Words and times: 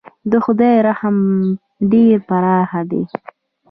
د 0.31 0.33
خدای 0.45 0.75
رحمت 0.87 1.57
ډېر 1.91 2.15
پراخه 2.27 2.81
دی. 2.91 3.03